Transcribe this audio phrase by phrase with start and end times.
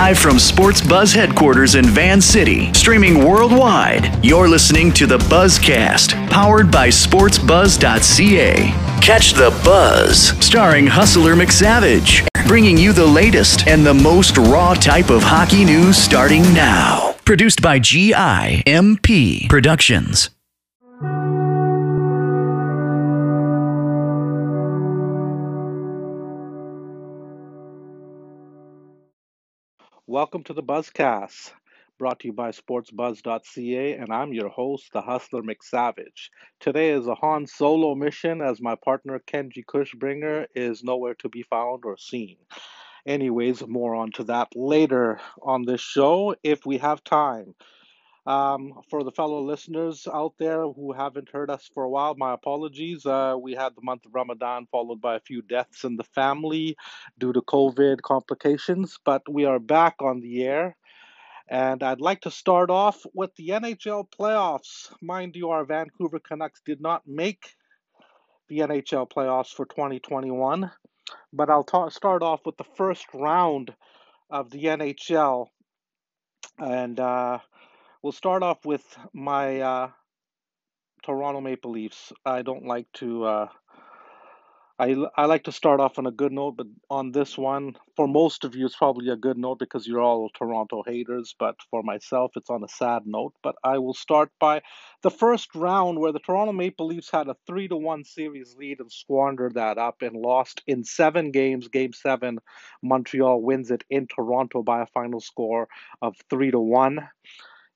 [0.00, 6.14] Live from Sports Buzz headquarters in Van City, streaming worldwide, you're listening to the Buzzcast,
[6.30, 8.54] powered by SportsBuzz.ca.
[9.02, 15.10] Catch the Buzz, starring Hustler McSavage, bringing you the latest and the most raw type
[15.10, 17.14] of hockey news starting now.
[17.26, 20.30] Produced by GIMP Productions.
[30.10, 31.52] Welcome to the Buzzcast,
[31.96, 36.30] brought to you by SportsBuzz.ca, and I'm your host, the Hustler McSavage.
[36.58, 41.44] Today is a Han Solo mission as my partner Kenji Cushbringer is nowhere to be
[41.44, 42.38] found or seen.
[43.06, 47.54] Anyways, more on to that later on this show if we have time.
[48.26, 52.34] Um, for the fellow listeners out there who haven't heard us for a while, my
[52.34, 53.06] apologies.
[53.06, 56.76] Uh, we had the month of Ramadan followed by a few deaths in the family
[57.18, 60.76] due to COVID complications, but we are back on the air.
[61.48, 64.92] And I'd like to start off with the NHL playoffs.
[65.02, 67.56] Mind you, our Vancouver Canucks did not make
[68.48, 70.70] the NHL playoffs for 2021,
[71.32, 73.74] but I'll ta- start off with the first round
[74.30, 75.46] of the NHL.
[76.58, 77.38] And uh,
[78.02, 79.90] We'll start off with my uh,
[81.04, 82.14] Toronto Maple Leafs.
[82.24, 83.24] I don't like to.
[83.24, 83.48] Uh,
[84.78, 88.08] I, I like to start off on a good note, but on this one, for
[88.08, 91.34] most of you, it's probably a good note because you're all Toronto haters.
[91.38, 93.34] But for myself, it's on a sad note.
[93.42, 94.62] But I will start by
[95.02, 98.80] the first round where the Toronto Maple Leafs had a three to one series lead
[98.80, 101.68] and squandered that up and lost in seven games.
[101.68, 102.38] Game seven,
[102.82, 105.68] Montreal wins it in Toronto by a final score
[106.00, 107.00] of three to one.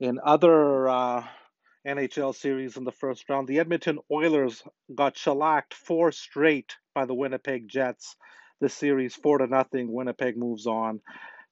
[0.05, 1.25] In other uh,
[1.89, 4.63] NHL series in the first round, the Edmonton Oilers
[4.95, 8.15] got shellacked four straight by the Winnipeg Jets.
[8.61, 9.91] This series four to nothing.
[9.91, 11.01] Winnipeg moves on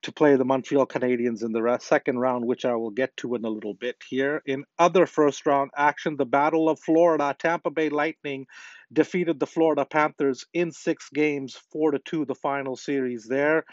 [0.03, 3.45] to play the Montreal Canadiens in the second round, which I will get to in
[3.47, 4.43] a little bit here.
[4.45, 8.45] In other first round action, the Battle of Florida, Tampa Bay Lightning
[8.93, 13.65] defeated the Florida Panthers in six games, four to two, the final series there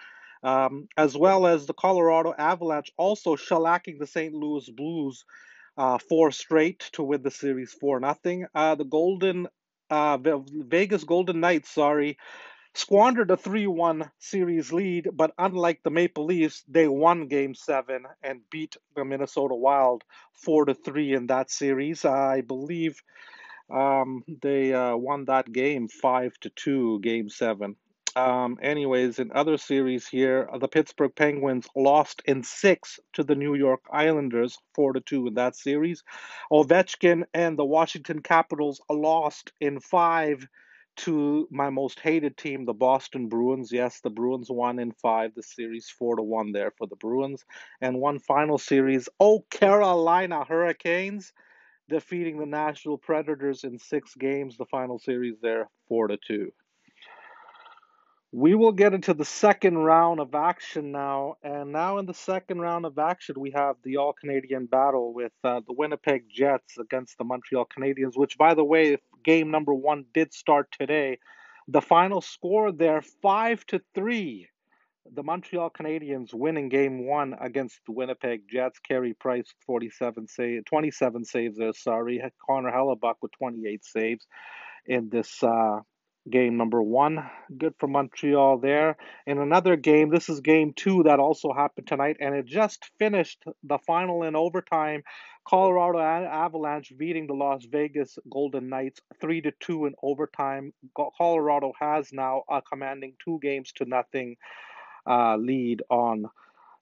[0.44, 4.34] um, as well as the Colorado Avalanche also shellacking the St.
[4.34, 5.26] Louis Blues
[5.78, 8.46] uh, four straight to win the series four nothing.
[8.54, 9.48] Uh, the Golden
[9.90, 12.18] uh, Vegas Golden Knights, sorry,
[12.76, 18.42] squandered a 3-1 series lead, but unlike the Maple Leafs, they won Game Seven and
[18.52, 22.06] beat the Minnesota Wild four to three in that series.
[22.06, 23.02] I believe
[23.70, 27.76] um, they uh, won that game five to two, Game Seven.
[28.16, 33.56] Um, anyways, in other series here, the Pittsburgh Penguins lost in six to the New
[33.56, 36.04] York Islanders, four to two in that series.
[36.52, 40.48] Ovechkin and the Washington Capitals lost in five
[40.98, 43.72] to my most hated team, the Boston Bruins.
[43.72, 45.34] Yes, the Bruins won in five.
[45.34, 47.46] The series four to one there for the Bruins,
[47.80, 49.08] and one final series.
[49.20, 51.32] Oh, Carolina Hurricanes
[51.88, 54.58] defeating the Nashville Predators in six games.
[54.58, 56.52] The final series there four to two.
[58.32, 61.38] We will get into the second round of action now.
[61.42, 65.32] And now, in the second round of action, we have the All Canadian battle with
[65.44, 70.06] uh, the Winnipeg Jets against the Montreal Canadiens, which, by the way, game number one
[70.14, 71.18] did start today.
[71.68, 74.48] The final score there, 5 to 3.
[75.12, 78.78] The Montreal Canadiens winning game one against the Winnipeg Jets.
[78.78, 82.22] Carey Price, 47 save, 27 saves there, sorry.
[82.46, 84.28] Connor Hellebuyck with 28 saves
[84.86, 85.80] in this uh,
[86.30, 87.30] game number one.
[87.58, 88.98] Good for Montreal there.
[89.26, 93.44] In another game, this is game two that also happened tonight, and it just finished
[93.64, 95.04] the final in overtime.
[95.48, 100.74] Colorado Avalanche beating the Las Vegas Golden Knights three to two in overtime.
[101.18, 104.36] Colorado has now a commanding two games to nothing
[105.10, 106.26] uh, lead on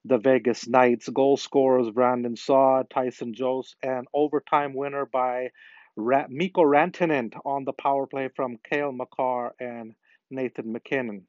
[0.04, 1.08] the Vegas Knights.
[1.08, 5.50] Goal scorers Brandon Saad, Tyson Jost, and overtime winner by
[5.98, 9.94] Mikko Rantanen on the power play from Cale Makar and
[10.30, 11.26] Nathan MacKinnon.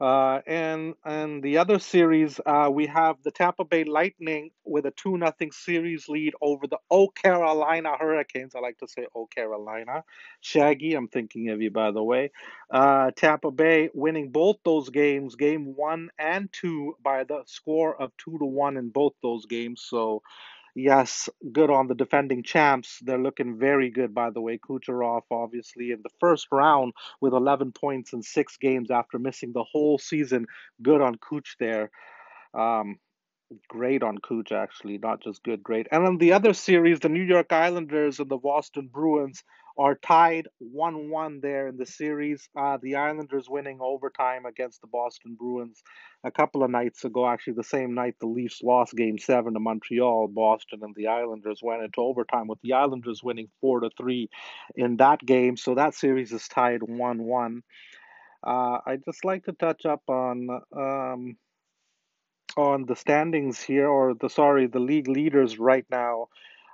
[0.00, 4.92] Uh, and and the other series, uh, we have the Tampa Bay Lightning with a
[4.92, 8.54] two nothing series lead over the O Carolina Hurricanes.
[8.54, 10.04] I like to say O Carolina.
[10.40, 12.30] Shaggy, I'm thinking of you by the way.
[12.70, 18.16] Uh, Tampa Bay winning both those games, game one and two, by the score of
[18.18, 19.82] two to one in both those games.
[19.84, 20.22] So
[20.74, 22.98] Yes, good on the defending champs.
[23.02, 24.58] They're looking very good, by the way.
[24.58, 29.64] Kucherov, obviously, in the first round with 11 points in six games after missing the
[29.64, 30.46] whole season.
[30.82, 31.90] Good on Kuch there.
[32.54, 32.98] Um,
[33.68, 35.88] great on Kuch, actually, not just good, great.
[35.90, 39.42] And then the other series, the New York Islanders and the Boston Bruins,
[39.78, 42.48] are tied 1 1 there in the series.
[42.58, 45.82] Uh, the Islanders winning overtime against the Boston Bruins
[46.24, 47.28] a couple of nights ago.
[47.28, 51.60] Actually, the same night the Leafs lost game seven to Montreal, Boston and the Islanders
[51.62, 54.28] went into overtime with the Islanders winning 4 to 3
[54.74, 55.56] in that game.
[55.56, 57.62] So that series is tied 1 1.
[58.44, 60.48] Uh, I'd just like to touch up on.
[60.76, 61.36] Um,
[62.56, 66.26] on the standings here, or the sorry, the league leaders right now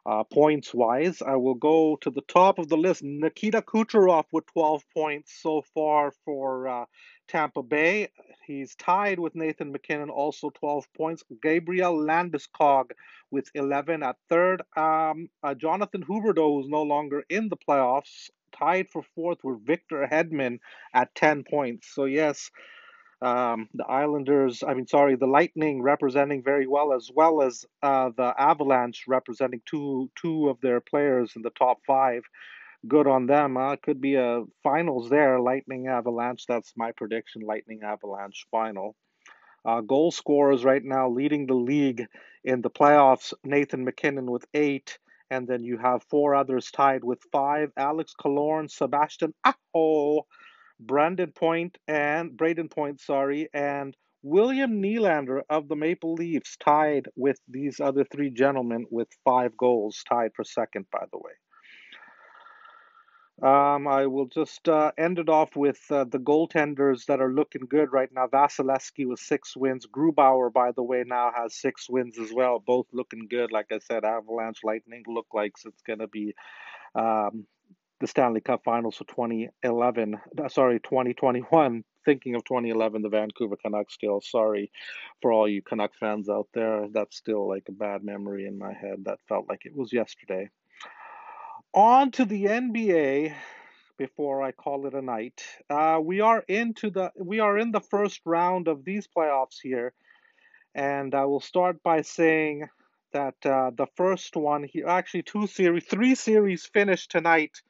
[0.07, 1.23] uh, points wise.
[1.23, 3.03] I will go to the top of the list.
[3.03, 6.85] Nikita Kucherov with 12 points so far for uh,
[7.29, 8.09] Tampa Bay.
[8.47, 11.23] He's tied with Nathan MacKinnon, also 12 points.
[11.43, 12.91] Gabriel Landeskog
[13.31, 14.63] with 11 at third.
[14.77, 20.07] Um, uh, Jonathan Huberdeau, who's no longer in the playoffs, tied for fourth with Victor
[20.11, 20.59] Hedman
[20.93, 21.89] at 10 points.
[21.95, 22.51] So, yes,
[23.25, 28.11] um, the Islanders, I mean, sorry, the Lightning representing very well, as well as uh,
[28.15, 32.23] the Avalanche representing two two of their players in the top five.
[32.87, 33.57] Good on them.
[33.57, 35.41] Uh, could be a finals there.
[35.41, 36.45] Lightning Avalanche.
[36.47, 37.41] That's my prediction.
[37.43, 38.95] Lightning Avalanche final.
[39.65, 42.05] Uh, goal scorers right now leading the league
[42.45, 43.33] in the playoffs.
[43.43, 44.99] Nathan MacKinnon with eight,
[45.31, 47.71] and then you have four others tied with five.
[47.75, 50.27] Alex Killorn, Sebastian Aho,
[50.81, 57.39] Brandon Point and Brayden Point, sorry, and William Nylander of the Maple Leafs tied with
[57.49, 61.33] these other three gentlemen with five goals, tied for second, by the way.
[63.43, 67.67] Um, I will just uh, end it off with uh, the goaltenders that are looking
[67.69, 68.29] good right now.
[68.29, 69.87] Vasilevskiy with six wins.
[69.87, 72.63] Grubauer, by the way, now has six wins as well.
[72.65, 73.51] Both looking good.
[73.51, 76.35] Like I said, Avalanche Lightning look like it's going to be
[76.95, 77.47] um,
[78.01, 80.19] the Stanley Cup Finals for 2011.
[80.39, 81.85] Uh, sorry, 2021.
[82.05, 83.95] Thinking of 2011, the Vancouver Canucks.
[83.95, 84.71] Still sorry
[85.23, 86.89] for all you Canuck fans out there.
[86.93, 89.05] That's still like a bad memory in my head.
[89.05, 90.51] That felt like it was yesterday.
[91.73, 93.35] On to the NBA.
[93.97, 97.81] Before I call it a night, uh, we are into the we are in the
[97.81, 99.93] first round of these playoffs here,
[100.75, 102.67] and I will start by saying
[103.13, 107.63] that uh, the first one here, actually two series, three series finished tonight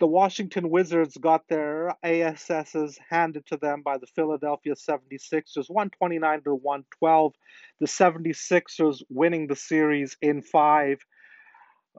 [0.00, 6.54] the Washington Wizards got their ASSs handed to them by the Philadelphia 76ers, 129 to
[6.54, 7.32] 112.
[7.80, 10.98] The 76ers winning the series in five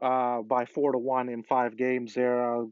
[0.02, 2.14] uh, by four to one in five games.
[2.14, 2.66] Their uh,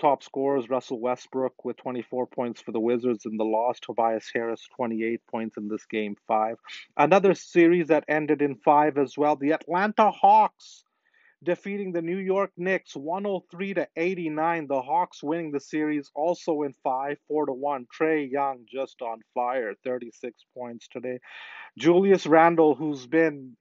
[0.00, 3.78] top scorers Russell Westbrook with 24 points for the Wizards in the loss.
[3.80, 6.56] Tobias Harris 28 points in this game five.
[6.96, 9.36] Another series that ended in five as well.
[9.36, 10.84] The Atlanta Hawks
[11.42, 14.66] defeating the New York Knicks 103 to 89.
[14.66, 17.86] The Hawks winning the series also in 5 4 to 1.
[17.98, 21.18] Trae Young just on fire, 36 points today.
[21.78, 23.56] Julius Randle, who's been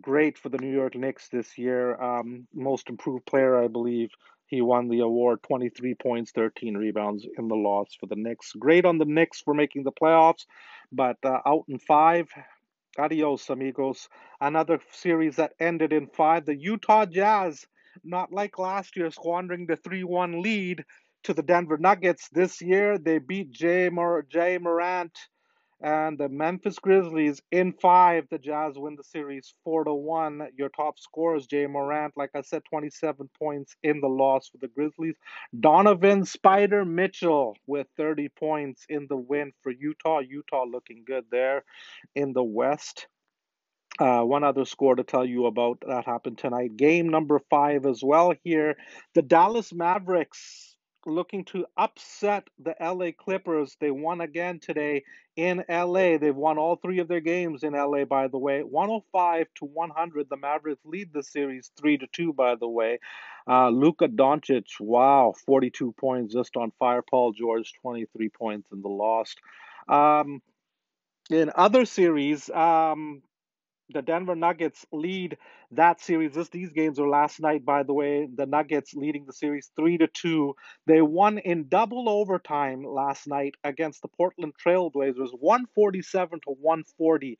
[0.00, 4.10] great for the New York Knicks this year, um, most improved player, I believe.
[4.46, 8.52] He won the award 23 points, 13 rebounds in the loss for the Knicks.
[8.58, 10.44] Great on the Knicks for making the playoffs,
[10.92, 12.28] but uh, out in five.
[12.98, 14.08] Adios, amigos.
[14.40, 16.46] Another series that ended in five.
[16.46, 17.66] The Utah Jazz,
[18.04, 20.84] not like last year, squandering the 3 1 lead
[21.24, 22.28] to the Denver Nuggets.
[22.32, 25.18] This year, they beat Jay, Mor- Jay Morant
[25.82, 28.26] and the Memphis Grizzlies in five.
[28.30, 30.48] The Jazz win the series four to one.
[30.56, 34.68] Your top scorers, Jay Morant, like I said, 27 points in the loss for the
[34.68, 35.16] Grizzlies.
[35.58, 40.20] Donovan Spider Mitchell with 30 points in the win for Utah.
[40.20, 41.64] Utah looking good there
[42.14, 43.08] in the West.
[43.98, 46.76] Uh, one other score to tell you about that happened tonight.
[46.76, 48.76] Game number five as well here.
[49.14, 50.71] The Dallas Mavericks
[51.06, 53.76] looking to upset the LA Clippers.
[53.80, 55.04] They won again today
[55.36, 56.18] in LA.
[56.18, 58.62] They've won all three of their games in LA, by the way.
[58.62, 60.28] 105 to 100.
[60.28, 62.98] The Mavericks lead the series 3 to 2, by the way.
[63.48, 67.02] Uh, Luka Doncic, wow, 42 points just on fire.
[67.02, 69.40] Paul George, 23 points in the lost.
[69.88, 70.42] Um,
[71.30, 73.22] in other series, um,
[73.92, 75.38] the Denver Nuggets lead
[75.72, 76.34] that series.
[76.50, 78.28] These games were last night, by the way.
[78.32, 80.54] The Nuggets leading the series three to two.
[80.86, 86.50] They won in double overtime last night against the Portland Trailblazers, one forty seven to
[86.50, 87.38] one forty.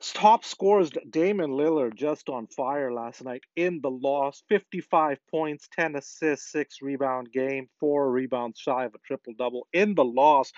[0.00, 4.44] Top scores Damian Lillard just on fire last night in the loss.
[4.48, 9.96] 55 points, 10 assists, 6 rebound game, 4 rebounds shy of a triple double in
[9.96, 10.52] the loss.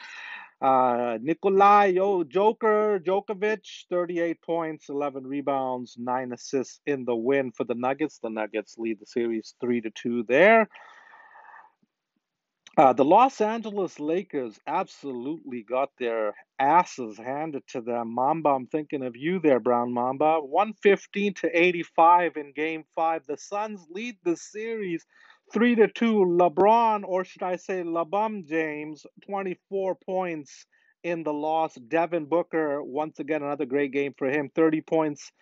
[0.60, 7.64] Uh, Nikolai Yo Joker Djokovic, 38 points, 11 rebounds, 9 assists in the win for
[7.64, 8.18] the Nuggets.
[8.18, 10.68] The Nuggets lead the series 3 to 2 there.
[12.76, 18.14] Uh, the Los Angeles Lakers absolutely got their asses handed to them.
[18.14, 20.40] Mamba, I'm thinking of you there, Brown Mamba.
[20.40, 23.26] 115 to 85 in game five.
[23.26, 25.04] The Suns lead the series
[25.52, 30.64] Three to two, LeBron, or should I say LeBum James, 24 points
[31.02, 31.74] in the loss.
[31.74, 35.32] Devin Booker, once again, another great game for him, 30 points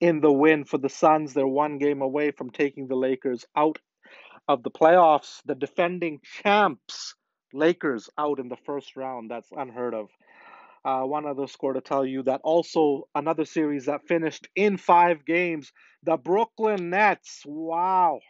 [0.00, 1.34] in the win for the Suns.
[1.34, 3.78] They're one game away from taking the Lakers out
[4.48, 5.42] of the playoffs.
[5.44, 7.14] The defending champs,
[7.52, 9.30] Lakers, out in the first round.
[9.30, 10.08] That's unheard of.
[10.82, 15.26] Uh, one other score to tell you that also another series that finished in five
[15.26, 15.72] games.
[16.04, 17.42] The Brooklyn Nets.
[17.44, 18.20] Wow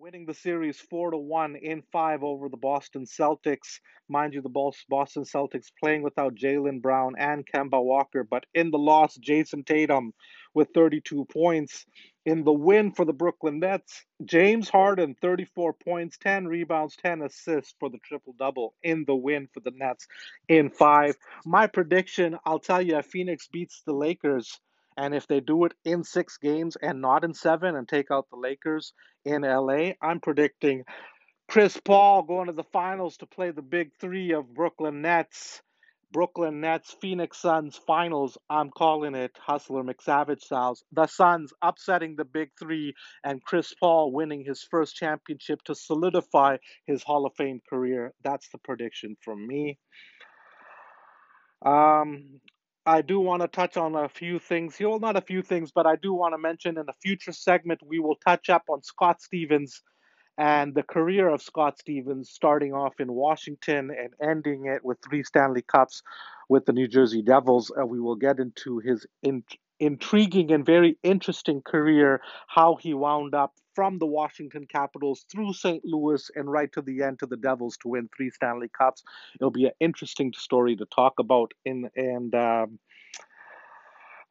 [0.00, 3.80] winning the series four to one in five over the Boston Celtics.
[4.08, 8.78] Mind you, the Boston Celtics playing without Jaylen Brown and Kemba Walker, but in the
[8.78, 10.12] loss, Jayson Tatum
[10.54, 11.84] with 32 points.
[12.24, 17.74] In the win for the Brooklyn Nets, James Harden 34 points, 10 rebounds, 10 assists
[17.80, 20.06] for the triple double in the win for the Nets
[20.48, 21.16] in five.
[21.44, 24.60] My prediction, I'll tell you, Phoenix beats the Lakers
[24.98, 28.26] and if they do it in six games and not in seven and take out
[28.30, 28.92] the Lakers
[29.24, 30.82] in LA, I'm predicting
[31.48, 35.62] Chris Paul going to the finals to play the big three of Brooklyn Nets.
[36.10, 38.36] Brooklyn Nets, Phoenix Suns finals.
[38.50, 40.82] I'm calling it Hustler McSavage styles.
[40.90, 46.56] The Suns upsetting the big three and Chris Paul winning his first championship to solidify
[46.86, 48.14] his Hall of Fame career.
[48.24, 49.78] That's the prediction from me.
[51.64, 52.40] Um,
[52.88, 54.88] I do want to touch on a few things here.
[54.88, 57.80] Well, not a few things, but I do want to mention in a future segment,
[57.86, 59.82] we will touch up on Scott Stevens
[60.38, 65.22] and the career of Scott Stevens, starting off in Washington and ending it with three
[65.22, 66.02] Stanley Cups
[66.48, 67.70] with the New Jersey Devils.
[67.78, 69.44] Uh, we will get into his in-
[69.78, 75.84] intriguing and very interesting career, how he wound up from the Washington Capitals through St.
[75.84, 79.04] Louis and right to the end to the Devils to win three Stanley Cups.
[79.36, 81.54] It'll be an interesting story to talk about.
[81.64, 82.80] In and um,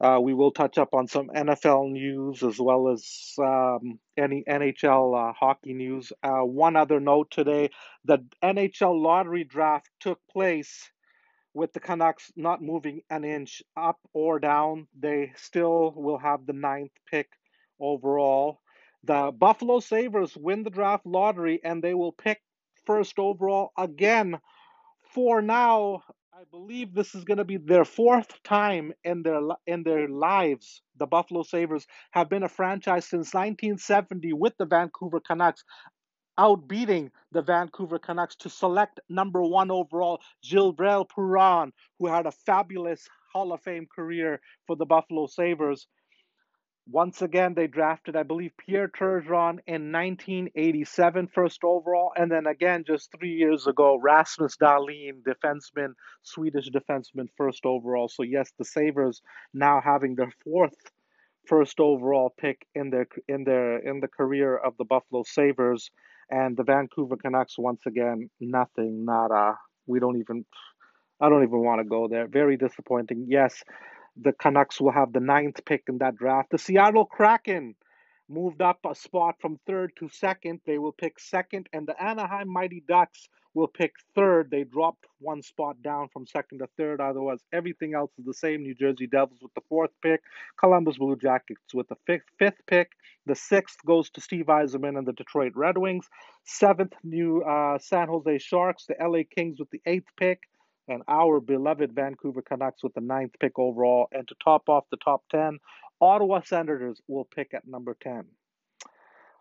[0.02, 5.30] uh, we will touch up on some NFL news as well as um, any NHL
[5.30, 6.12] uh, hockey news.
[6.22, 7.70] Uh, one other note today:
[8.04, 10.92] the NHL lottery draft took place
[11.54, 14.88] with the Canucks not moving an inch up or down.
[15.00, 17.30] They still will have the ninth pick
[17.80, 18.60] overall.
[19.04, 22.42] The Buffalo Sabres win the draft lottery and they will pick
[22.86, 24.40] first overall again
[25.14, 26.04] for now.
[26.34, 30.82] I believe this is going to be their fourth time in their in their lives.
[30.98, 35.64] The Buffalo Sabres have been a franchise since 1970 with the Vancouver Canucks,
[36.40, 43.08] outbeating the Vancouver Canucks to select number one overall Gilbert Perreault, who had a fabulous
[43.34, 45.88] Hall of Fame career for the Buffalo Sabres.
[46.90, 52.86] Once again, they drafted, I believe, Pierre Turgeon in 1987, first overall, and then again
[52.88, 58.08] just three years ago, Rasmus Dahlin, defenseman, Swedish defenseman, first overall.
[58.08, 59.22] So yes, the Sabres
[59.54, 60.78] now having their fourth
[61.46, 65.92] first overall pick in their in their in the career of the Buffalo Sabres,
[66.30, 69.58] and the Vancouver Canucks once again nothing, nada.
[69.88, 70.46] We don't even.
[71.20, 72.28] I don't even want to go there.
[72.28, 73.26] Very disappointing.
[73.28, 73.64] Yes,
[74.22, 76.52] the Canucks will have the ninth pick in that draft.
[76.52, 77.76] The Seattle Kraken
[78.30, 80.60] moved up a spot from third to second.
[80.66, 84.50] They will pick second, and the Anaheim Mighty Ducks will pick third.
[84.52, 87.00] They dropped one spot down from second to third.
[87.00, 88.62] Otherwise, everything else is the same.
[88.62, 90.22] New Jersey Devils with the fourth pick,
[90.60, 92.92] Columbus Blue Jackets with the fifth, fifth pick.
[93.26, 96.08] The sixth goes to Steve Yzerman and the Detroit Red Wings.
[96.46, 98.86] Seventh, New uh, San Jose Sharks.
[98.86, 100.42] The LA Kings with the eighth pick
[100.88, 104.08] and our beloved Vancouver Canucks with the ninth pick overall.
[104.12, 105.60] And to top off the top 10,
[106.00, 108.26] Ottawa Senators will pick at number 10.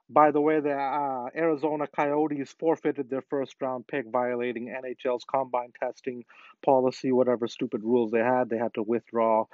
[0.09, 5.73] By the way, the uh, Arizona Coyotes forfeited their first round pick, violating NHL's combine
[5.81, 6.25] testing
[6.65, 8.49] policy, whatever stupid rules they had.
[8.49, 9.47] They had to withdraw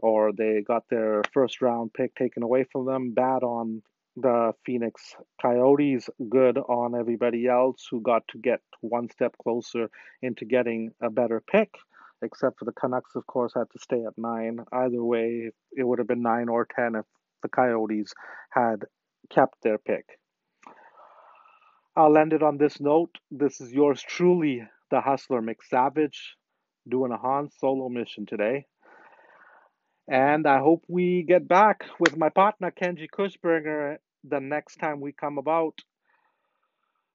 [0.00, 3.12] or they got their first round pick taken away from them.
[3.12, 3.82] Bad on
[4.16, 9.90] the Phoenix Coyotes, good on everybody else who got to get one step closer
[10.20, 11.74] into getting a better pick.
[12.24, 14.60] Except for the Canucks, of course, had to stay at nine.
[14.72, 17.04] Either way, it would have been nine or ten if
[17.42, 18.12] the Coyotes
[18.50, 18.84] had
[19.28, 20.04] kept their pick.
[21.96, 23.18] I'll end it on this note.
[23.30, 26.36] This is yours truly, the Hustler McSavage,
[26.88, 28.66] doing a Han Solo mission today.
[30.08, 35.12] And I hope we get back with my partner, Kenji Kushbringer, the next time we
[35.12, 35.78] come about.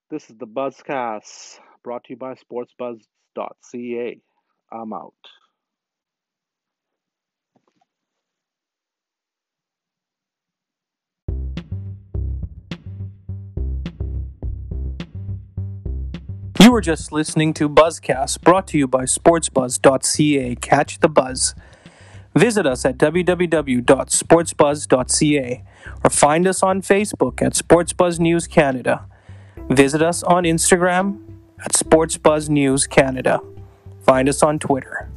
[0.10, 4.22] This is the Buzzcast, brought to you by sportsbuzz.ca.
[4.72, 5.13] I'm out.
[16.62, 20.56] You were just listening to Buzzcast, brought to you by sportsbuzz.ca.
[20.56, 21.53] Catch the buzz.
[22.38, 25.63] Visit us at www.sportsbuzz.ca
[26.03, 29.08] or find us on Facebook at Sportsbuzz News Canada.
[29.70, 31.17] Visit us on Instagram
[31.65, 33.39] at Sports Buzz News Canada.
[34.06, 35.10] Find us on Twitter.